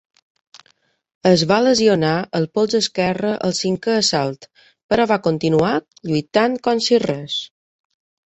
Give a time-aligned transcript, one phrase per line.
[1.31, 4.49] Es va lesionar el polze esquerre al cinquè assalt,
[4.93, 5.75] però va continuar
[6.13, 7.37] lluitant com si res.